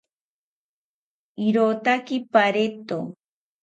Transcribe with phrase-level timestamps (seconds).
[1.47, 2.99] Irotaki pareto